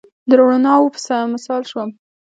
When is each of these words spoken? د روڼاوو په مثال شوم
د 0.29 0.31
روڼاوو 0.39 0.93
په 0.95 1.15
مثال 1.33 1.61
شوم 1.71 1.89